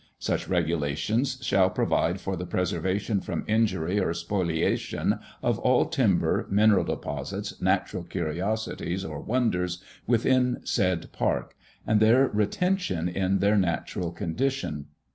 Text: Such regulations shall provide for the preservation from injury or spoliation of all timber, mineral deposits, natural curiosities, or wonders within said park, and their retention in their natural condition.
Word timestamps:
Such 0.17 0.47
regulations 0.47 1.37
shall 1.45 1.69
provide 1.69 2.19
for 2.19 2.35
the 2.35 2.47
preservation 2.47 3.21
from 3.21 3.45
injury 3.47 3.99
or 3.99 4.15
spoliation 4.15 5.19
of 5.43 5.59
all 5.59 5.85
timber, 5.85 6.47
mineral 6.49 6.83
deposits, 6.85 7.61
natural 7.61 8.01
curiosities, 8.01 9.05
or 9.05 9.21
wonders 9.21 9.79
within 10.07 10.61
said 10.63 11.11
park, 11.11 11.55
and 11.85 11.99
their 11.99 12.25
retention 12.29 13.07
in 13.07 13.37
their 13.37 13.57
natural 13.57 14.11
condition. 14.11 14.87